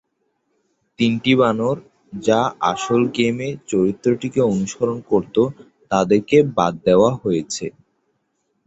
[0.99, 1.77] তিনটি বানর
[2.19, 5.35] যা আসল গেমে চরিত্রটিকে অনুসরণ করত
[5.91, 7.65] তাদেরকে বাদ দেওয়া হয়েছে।